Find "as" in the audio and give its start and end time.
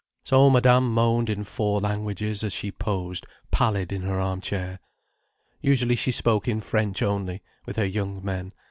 2.43-2.53